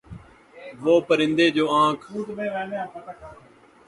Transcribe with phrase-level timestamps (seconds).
[0.83, 2.05] وہ پرندے جو آنکھ